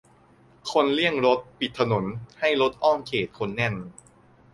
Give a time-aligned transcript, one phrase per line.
[0.71, 2.03] คนเลี่ยงรถ ปิดถนน-
[2.39, 3.75] ให้รถอ้อมเขตคนแน่น